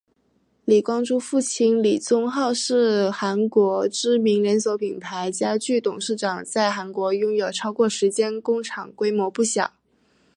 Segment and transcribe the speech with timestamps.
[0.65, 9.73] 李光洙父亲李宗浩是韩国知名连锁品牌家具董事长在韩国拥有超过十间工厂规模不小。